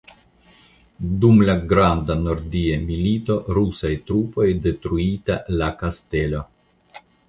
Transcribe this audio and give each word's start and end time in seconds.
Dum 1.25 1.43
la 1.49 1.55
Granda 1.73 2.17
Nordia 2.23 2.81
Milito 2.87 3.39
rusaj 3.59 3.95
trupoj 4.11 4.51
detruita 4.67 5.41
la 5.63 5.73
kastelo. 5.87 6.47